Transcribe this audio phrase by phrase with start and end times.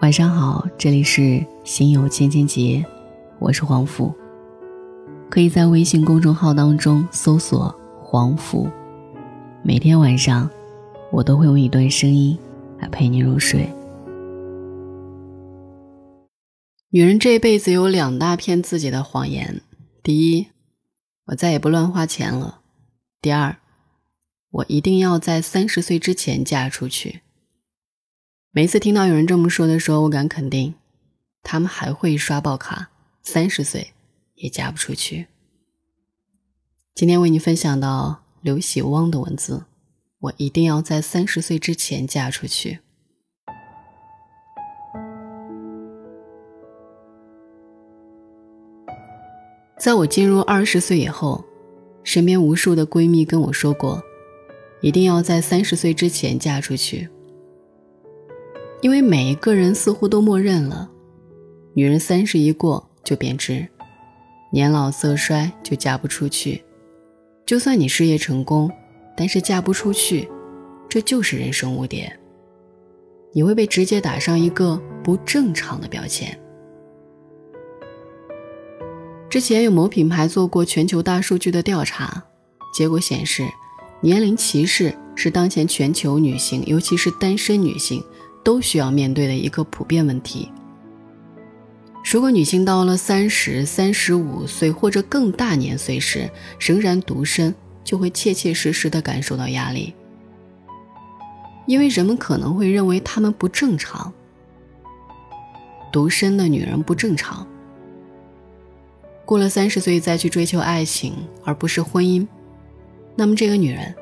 [0.00, 2.86] 晚上好，这里是心有千千结，
[3.40, 4.14] 我是黄甫。
[5.28, 8.70] 可以在微信公众号当中搜索“黄甫”，
[9.64, 10.48] 每天晚上
[11.10, 12.38] 我都会用一段声音
[12.78, 13.68] 来陪你入睡。
[16.90, 19.60] 女人这辈子有两大骗自己的谎言：
[20.04, 20.46] 第一，
[21.26, 22.60] 我再也不乱花钱了；
[23.20, 23.56] 第二，
[24.52, 27.22] 我一定要在三十岁之前嫁出去。
[28.58, 30.74] 每次听到有人这么说的时候，我敢肯定，
[31.44, 32.90] 他们还会刷爆卡，
[33.22, 33.92] 三十岁
[34.34, 35.28] 也嫁不出去。
[36.92, 39.66] 今天为你分享到刘喜汪的文字，
[40.18, 42.80] 我一定要在三十岁之前嫁出去。
[49.78, 51.44] 在我进入二十岁以后，
[52.02, 54.02] 身边无数的闺蜜跟我说过，
[54.80, 57.08] 一定要在三十岁之前嫁出去。
[58.80, 60.88] 因为每一个人似乎都默认了，
[61.74, 63.66] 女人三十一过就贬值，
[64.52, 66.62] 年老色衰就嫁不出去。
[67.44, 68.70] 就算你事业成功，
[69.16, 70.28] 但是嫁不出去，
[70.88, 72.16] 这就是人生污点。
[73.32, 76.38] 你会被直接打上一个不正常的标签。
[79.28, 82.22] 之前有某品牌做过全球大数据的调查，
[82.72, 83.44] 结果显示，
[84.00, 88.02] 年龄歧视是当前全球女性，尤其是单身女性。
[88.48, 90.50] 都需要面对的一个普遍问题。
[92.02, 97.54] 如果女性到了三十三十五岁或者更大年岁时仍然独身，
[97.84, 99.92] 就会切切实实的感受到压力，
[101.66, 104.10] 因为人们可能会认为她们不正常。
[105.92, 107.46] 独身的女人不正常。
[109.26, 111.12] 过了三十岁再去追求爱情
[111.44, 112.26] 而不是婚姻，
[113.14, 113.94] 那么这个女人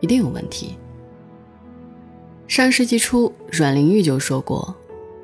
[0.00, 0.76] 一定有问题。
[2.46, 4.74] 上世纪初，阮玲玉就说过：“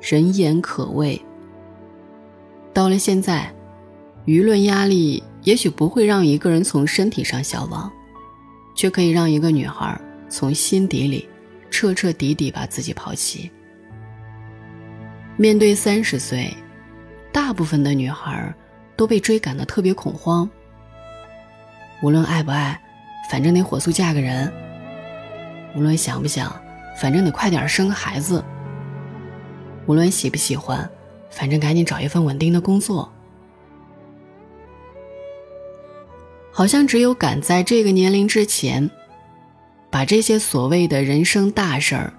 [0.01, 1.21] 人言可畏。”
[2.73, 3.53] 到了现在，
[4.25, 7.91] 舆论压力也许不会让一个人从身体上消亡，
[8.75, 9.99] 却可以让一个女孩
[10.29, 11.27] 从心底里
[11.69, 13.51] 彻彻底底把自己抛弃。
[15.37, 16.53] 面对三十岁，
[17.31, 18.53] 大部分的女孩
[18.95, 20.49] 都被追赶的特别恐慌。
[22.03, 22.79] 无论爱不爱，
[23.29, 24.47] 反正得火速嫁个人；
[25.75, 26.60] 无论想不想。
[26.95, 28.43] 反正得快点生个孩子。
[29.87, 30.89] 无论喜不喜欢，
[31.29, 33.11] 反正赶紧找一份稳定的工作。
[36.51, 38.89] 好像只有赶在这个年龄之前，
[39.89, 42.13] 把这些所谓的人生大事儿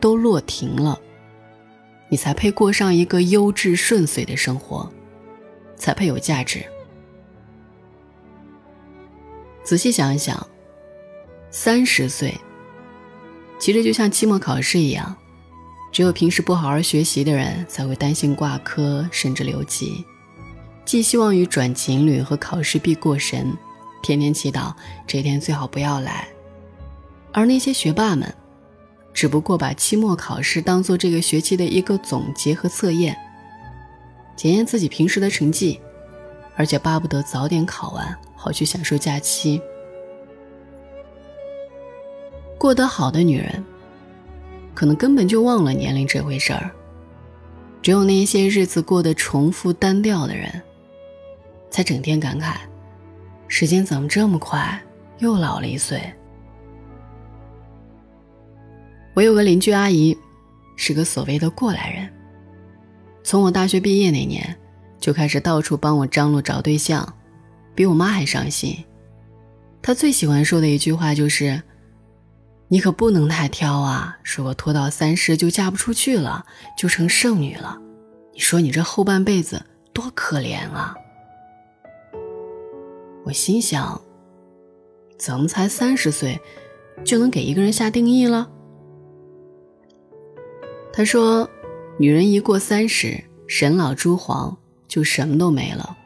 [0.00, 0.98] 都落停了，
[2.08, 4.92] 你才配过上一个优质顺遂的生活，
[5.76, 6.64] 才配有价值。
[9.62, 10.46] 仔细想一想，
[11.50, 12.34] 三十岁。
[13.58, 15.16] 其实就像期末考试一样，
[15.90, 20.04] 只有平时不好好学习的人才会担心挂科甚至留级，
[20.84, 23.52] 寄希望于转情侣和考试必过神，
[24.02, 24.72] 天天祈祷
[25.06, 26.28] 这天最好不要来。
[27.32, 28.32] 而那些学霸们，
[29.12, 33.18] 只不过把期末考试当做这个学期的一个总结和测验，
[34.36, 35.80] 检验自己平时的成绩，
[36.56, 39.60] 而且巴不得早点考完，好去享受假期。
[42.58, 43.64] 过得好的女人，
[44.74, 46.70] 可能根本就忘了年龄这回事儿。
[47.80, 50.50] 只有那些日子过得重复单调的人，
[51.70, 52.56] 才整天感慨：
[53.46, 54.78] 时间怎么这么快，
[55.18, 56.02] 又老了一岁。
[59.14, 60.18] 我有个邻居阿姨，
[60.74, 62.10] 是个所谓的过来人。
[63.22, 64.56] 从我大学毕业那年，
[64.98, 67.14] 就开始到处帮我张罗找对象，
[67.76, 68.76] 比我妈还上心。
[69.80, 71.62] 她最喜欢说的一句话就是。
[72.70, 74.18] 你可不能太挑啊！
[74.22, 76.44] 如果拖到三十就嫁不出去了，
[76.76, 77.80] 就成剩女了。
[78.34, 79.64] 你说你这后半辈子
[79.94, 80.94] 多可怜啊！
[83.24, 83.98] 我心想，
[85.18, 86.38] 怎么才三十岁
[87.04, 88.50] 就能给一个人下定义了？
[90.92, 91.48] 他说，
[91.98, 94.54] 女人一过三十，人老珠黄，
[94.86, 95.96] 就什么都没了。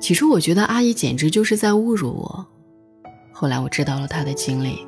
[0.00, 2.46] 起初我觉得阿姨简直就是在侮辱我。
[3.38, 4.78] 后来我知道了他的经历，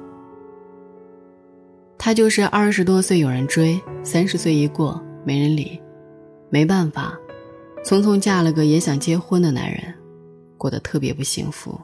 [1.99, 5.79] 他就是二十多岁有人追，三十岁一过没人理，
[6.49, 7.13] 没办法，
[7.85, 9.95] 匆匆嫁了个也想结婚的男人，
[10.57, 11.79] 过得特别不幸福。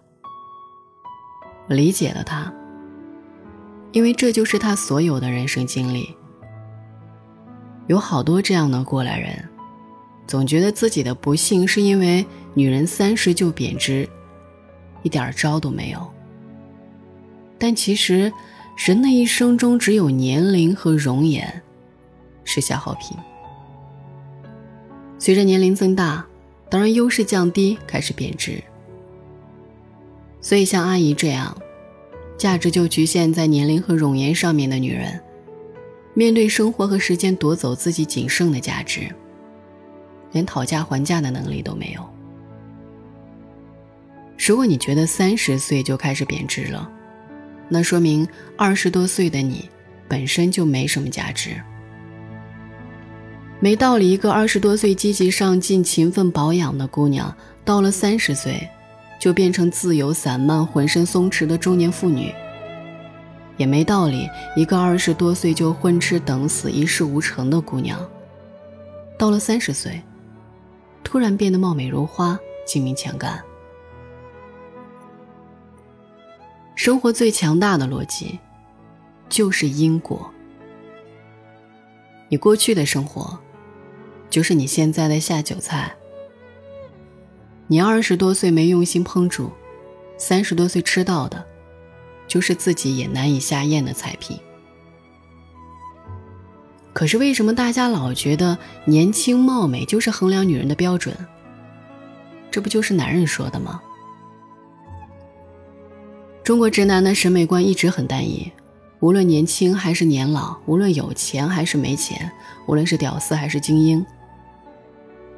[1.69, 2.51] 我理解了他，
[3.93, 6.17] 因为这就是他所有的人生经历。
[7.89, 9.47] 有好多这样的过来人，
[10.27, 12.25] 总觉得自己的不幸是因为
[12.55, 14.09] 女人三十就贬值，
[15.03, 16.14] 一点招都没有。
[17.59, 18.33] 但其实，
[18.87, 21.63] 人的一生中只有年龄和容颜，
[22.45, 23.17] 是消耗品。
[25.19, 26.27] 随着年龄增大，
[26.69, 28.63] 当然优势降低，开始贬值。
[30.41, 31.57] 所以像阿姨这样，
[32.37, 35.19] 价值就局限在年龄和容颜上面的女人，
[36.13, 39.09] 面对生活和时间夺走自己仅剩的价值，
[40.33, 42.05] 连讨价还价的能力都没有。
[44.37, 46.91] 如果你觉得三十岁就开始贬值了，
[47.69, 48.27] 那说明
[48.57, 49.69] 二十多岁的你
[50.09, 51.51] 本身就没什么价值。
[53.61, 57.35] 没道理，一个二十多岁积极上进、勤奋保养的姑娘，
[57.65, 58.69] 到了三十岁，
[59.19, 62.33] 就变成自由散漫、浑身松弛的中年妇女。
[63.57, 67.99] 也没道理，一个二十多岁就混吃等死、一事无成的姑娘，
[69.17, 70.03] 到了三十岁，
[71.03, 73.43] 突然变得貌美如花、精明强干。
[76.75, 78.39] 生活最强大的逻辑，
[79.29, 80.31] 就是因果。
[82.29, 83.39] 你过去的生活。
[84.31, 85.95] 就是你现在的下酒菜。
[87.69, 89.49] 你二十多岁没用心烹煮，
[90.19, 91.45] 三十多岁吃到的，
[92.27, 94.37] 就是自己也难以下咽的菜品。
[96.93, 101.17] 可是为什么大家老觉得年轻貌美就是衡量女人的标准？
[102.51, 103.81] 这不就是男人说的吗？
[106.45, 108.53] 中国直男的审美观一直很单一，
[109.01, 112.31] 无论年轻还是年老，无论有钱还是没钱，
[112.67, 114.05] 无论是屌丝还是精英。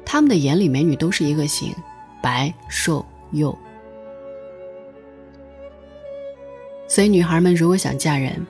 [0.05, 1.73] 他们的眼里，美女都是一个型，
[2.21, 3.57] 白、瘦、幼。
[6.89, 8.45] 所以，女孩们如果想嫁人，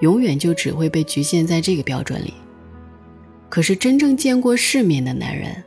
[0.00, 2.34] 永远就只会被局限在这个标准里。
[3.48, 5.64] 可是，真正见过世面的男人，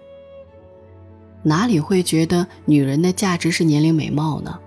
[1.41, 4.59] 哪里会觉得女人的价值是年龄、美貌呢？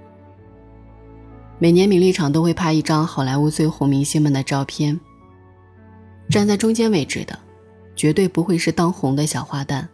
[1.62, 4.98] 每年，名利场都会拍一张好莱坞最红明星们的照片，
[6.28, 7.38] 站在中间位置的。
[7.94, 9.86] 绝对不会是当红的小花旦，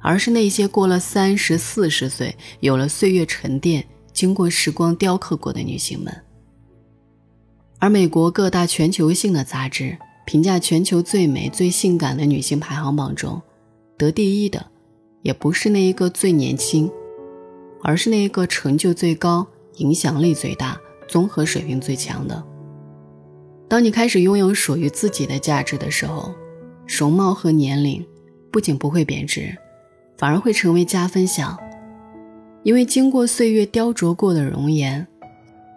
[0.00, 6.22] 而是那些过了三十四十岁、有了岁月沉淀、经过时光雕刻过的女性们。
[7.78, 13.42] 而美国各大全球性的杂志评价全球最美、最性感的女性排行榜中，
[13.98, 14.64] 得第一的，
[15.20, 16.90] 也不是那一个最年轻，
[17.82, 22.42] 而是那一个成就最高、影响力最大、综合水平最强的。
[23.68, 26.34] 当你开始拥有属于自己的价值的时候，
[26.86, 28.06] 容貌和年龄
[28.50, 29.56] 不仅不会贬值，
[30.16, 31.58] 反而会成为加分项。
[32.62, 35.06] 因为经过岁月雕琢过的容颜，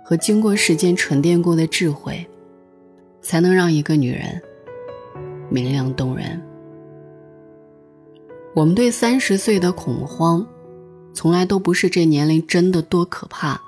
[0.06, 2.26] 和经过时间沉淀过的智慧，
[3.22, 4.42] 才能让一个女人
[5.50, 6.42] 明亮动人。
[8.54, 10.46] 我们对三十岁的恐慌，
[11.14, 13.62] 从来都不是这年龄真的多可怕，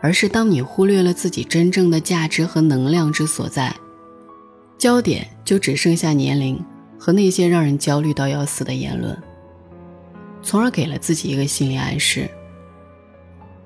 [0.00, 3.74] 而是当你忽略了自己真正的价值和能量之所在。
[4.78, 6.58] 焦点就只剩下年龄
[6.98, 9.16] 和那些让人焦虑到要死的言论，
[10.42, 12.30] 从而给了自己一个心理暗示：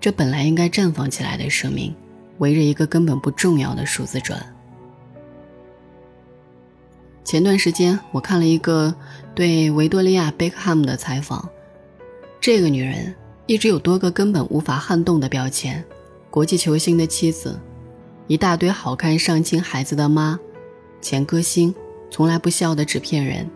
[0.01, 1.95] 这本来应该绽放起来的生命，
[2.39, 4.45] 围着一个根本不重要的数字转。
[7.23, 8.95] 前段时间我看了一个
[9.35, 11.49] 对维多利亚·贝克汉姆的采访，
[12.41, 13.15] 这个女人
[13.47, 15.83] 一直有多个根本无法撼动的标签：
[16.35, 17.61] 国际球星的妻子，
[18.27, 20.37] 一大堆好看上镜孩子的妈。
[21.01, 21.73] 前歌星，
[22.11, 23.49] 从来不笑的纸片人。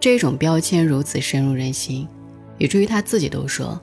[0.00, 2.08] 这种标签如此深入人心，
[2.56, 3.78] 以至于他自己都说：“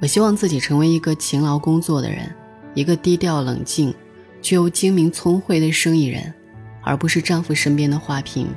[0.00, 2.34] 我希望自己成为一个勤劳工作的人，
[2.72, 3.94] 一个低调冷静、
[4.40, 6.32] 却又精明聪慧的生意人，
[6.82, 8.48] 而不是丈夫身边的花瓶。”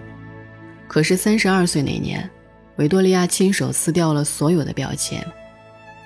[0.87, 2.29] 可是三十二岁那年，
[2.77, 5.21] 维多利亚亲手撕掉了所有的标签，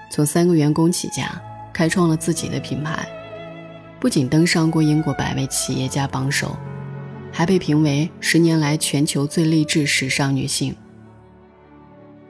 [0.10, 1.40] 从三个员工起家，
[1.76, 3.06] 开创了自己的品牌，
[4.00, 6.56] 不仅登上过英国百位企业家榜首。
[7.34, 10.74] 还被评为十年来全球最励志时尚女性。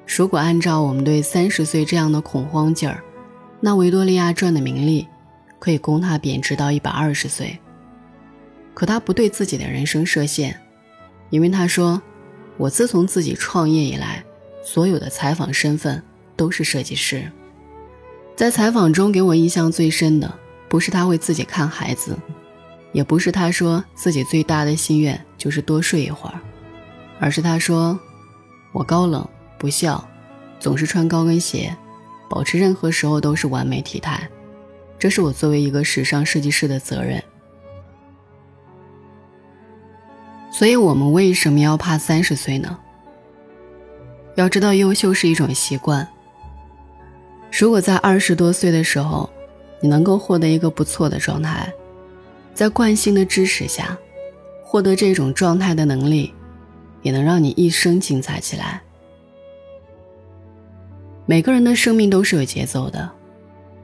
[0.07, 3.03] 如果按照我们对三十岁这样的恐慌劲儿，
[3.59, 5.07] 那维多利亚赚的名利
[5.59, 7.55] 可以供她贬值到一百二十岁。
[8.73, 10.59] 可她不对自己的人生设限，
[11.29, 12.01] 因为她说
[12.57, 14.23] ：“我自从自己创业以来，
[14.63, 16.01] 所有的采访身份
[16.35, 17.31] 都是设计师。”
[18.35, 20.33] 在采访中给我印象最深的，
[20.67, 22.17] 不是他为自己看孩子。
[22.91, 26.39] 也不是他说自己最大的心愿就是多睡一会儿，
[27.19, 27.99] 而是他说
[28.71, 29.27] ：“我高冷
[29.57, 30.07] 不笑，
[30.61, 31.75] 总是穿高跟鞋，
[32.29, 34.29] 保持任何时候都是完美体态，
[34.97, 37.21] 这是我作为一个时尚设计师的责任。”
[40.49, 42.79] 所以，我们为什么要怕三十岁呢？
[44.35, 46.07] 要知道，优秀是一种习惯。
[47.57, 49.29] 如果在二十多岁的时候，
[49.79, 51.73] 你能够获得一个不错的状态。
[52.53, 53.97] 在惯性的支持下，
[54.61, 56.33] 获得这种状态的能力，
[57.01, 58.81] 也能让你一生精彩起来。
[61.25, 63.09] 每个人的生命都是有节奏的，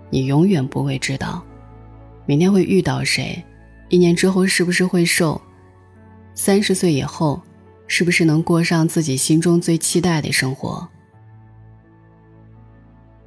[0.10, 1.42] 你永远不会知道，
[2.26, 3.42] 明天会遇到谁，
[3.88, 5.42] 一年之后是不是会瘦，
[6.34, 7.42] 三十岁以后，
[7.88, 10.90] 是不是能过上自己心中最期待的生活。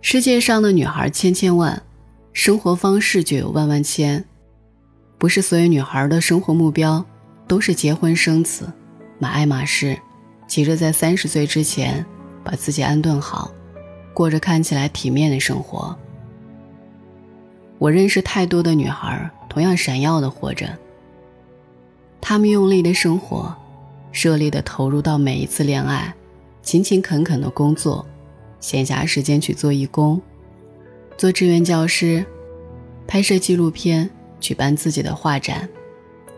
[0.07, 1.83] 世界上的女孩千千万，
[2.35, 4.23] 生活方式就有万万千，
[5.17, 7.03] 不是所有女孩的生活目标。
[7.49, 8.71] 都是结婚生子，
[9.19, 9.99] 买爱马仕，
[10.47, 12.05] 急着在三十岁之前
[12.45, 13.51] 把自己安顿好，
[14.13, 15.97] 过着看起来体面的生活。
[17.79, 20.69] 我认识太多的女孩，同样闪耀的活着。
[22.21, 23.55] 她们用力的生活，
[24.13, 26.15] 热烈的投入到每一次恋爱，
[26.63, 28.05] 勤勤恳恳的工作，
[28.65, 30.19] 闲暇时间去做义工，
[31.19, 32.25] 做志愿教师，
[33.07, 34.09] 拍摄纪录片，
[34.41, 35.69] 举办自己的画展。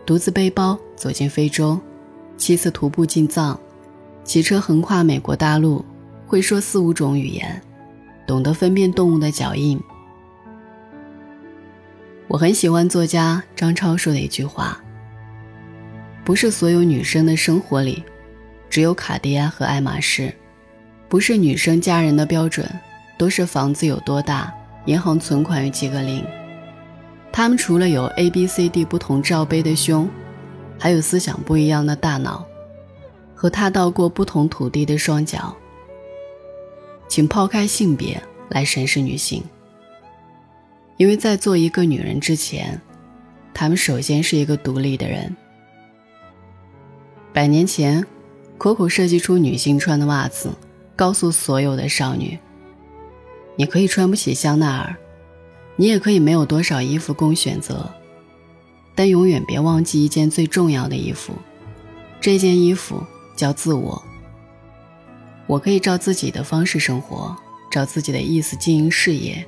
[0.05, 1.79] 独自背包走进非洲，
[2.35, 3.57] 七次徒步进藏，
[4.25, 5.85] 骑车横跨美国大陆，
[6.25, 7.61] 会说四五种语言，
[8.27, 9.79] 懂得分辨动物的脚印。
[12.27, 14.77] 我很喜欢作家张超说的一句话
[16.25, 18.03] ：“不是所有女生的生活里，
[18.69, 20.29] 只有卡地亚和爱马仕；
[21.09, 22.69] 不是女生嫁人的标准，
[23.17, 24.53] 都是房子有多大，
[24.85, 26.23] 银行存款有几个零。”
[27.31, 30.09] 他们除了有 A、B、C、D 不同罩杯的胸，
[30.79, 32.43] 还有思想不一样的大脑，
[33.35, 35.55] 和踏到过不同土地的双脚。
[37.07, 39.43] 请抛开性别来审视女性，
[40.97, 42.81] 因为在做一个女人之前，
[43.53, 45.35] 她们首先是一个独立的人。
[47.31, 48.03] 百年前
[48.57, 50.49] ，Coco 设计出女性穿的袜子，
[50.97, 52.37] 告诉所有的少女：
[53.55, 54.97] 你可以穿不起香奈儿。
[55.79, 57.87] 你也可以没有多少衣服供选择，
[58.95, 61.33] 但永远别忘记一件最重要的衣服，
[62.19, 62.99] 这件衣服
[63.35, 64.03] 叫自我。
[65.45, 67.37] 我可以照自己的方式生活，
[67.69, 69.45] 照自己的意思经营事业，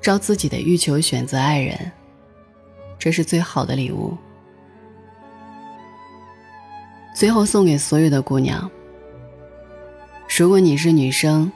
[0.00, 1.92] 照自己的欲求选择爱人，
[2.98, 4.16] 这是最好的礼物。
[7.14, 8.70] 最后送给所有的姑娘：
[10.36, 11.50] 如果你是女生，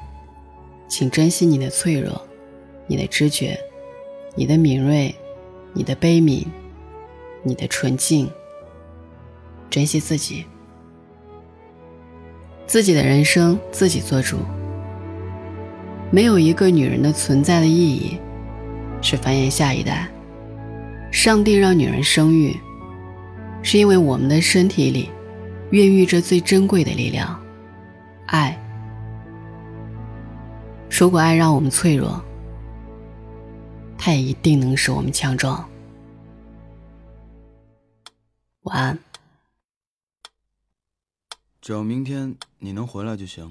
[0.88, 2.20] 请珍惜你的脆弱，
[2.86, 3.58] 你的知觉。
[4.34, 5.14] 你的敏锐，
[5.74, 6.46] 你的悲悯，
[7.42, 8.28] 你的纯净。
[9.68, 10.46] 珍惜自己，
[12.66, 14.38] 自己的人生自己做主。
[16.10, 18.18] 没有一个女人的存在的意义
[19.02, 20.08] 是繁衍下一代。
[21.10, 22.56] 上帝让女人生育，
[23.62, 25.10] 是因为我们的身体里
[25.70, 27.38] 孕育着最珍贵的力量——
[28.26, 28.58] 爱。
[31.02, 32.24] 如果爱让我们脆弱，
[33.98, 35.68] 它也一定能使我们强壮。
[38.60, 38.96] 晚安。
[41.60, 43.50] 只要明天你能回来就行。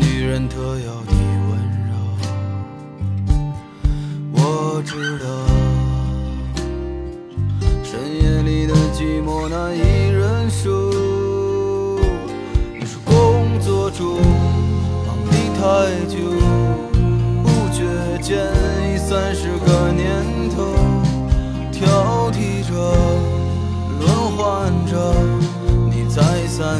[0.31, 1.11] 人特有的
[1.49, 1.51] 温
[1.89, 1.91] 柔。
[4.31, 5.25] 我知道，
[7.83, 10.69] 深夜里的寂寞难以忍受。
[12.79, 14.21] 你说工作中
[15.05, 15.59] 忙得太
[16.07, 16.15] 久，
[17.43, 17.83] 不觉
[18.21, 18.47] 间
[18.87, 20.23] 已三十个年
[20.55, 20.71] 头，
[21.73, 22.71] 挑剔着，
[23.99, 24.07] 轮
[24.37, 24.95] 换着，
[25.89, 26.79] 你再三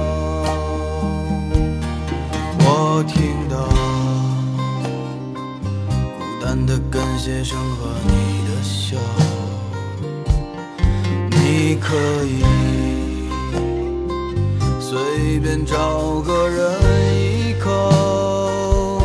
[7.21, 8.11] 的感谢声和你
[8.47, 8.97] 的笑，
[11.29, 12.43] 你可以
[14.79, 16.81] 随便找个人
[17.15, 18.99] 依靠。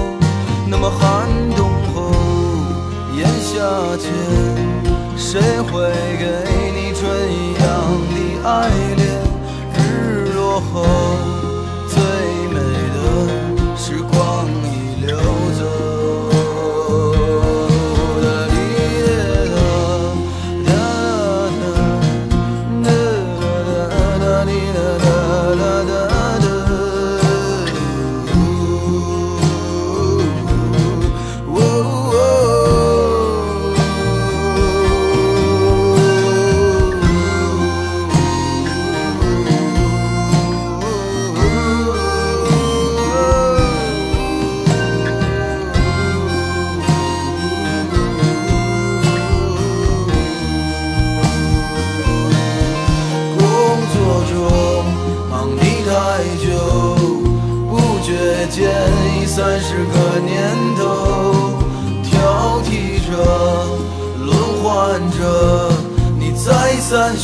[0.66, 2.11] 那么寒冬后
[3.14, 3.61] 炎夏
[3.99, 4.11] 前，
[5.16, 6.25] 谁会给
[6.73, 7.64] 你春一样
[8.11, 8.14] 的
[8.49, 9.04] 爱恋？
[9.75, 10.87] 日落后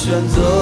[0.05, 0.62] 选择。